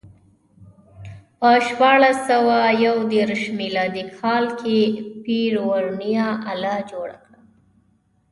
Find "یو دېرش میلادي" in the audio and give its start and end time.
2.85-4.03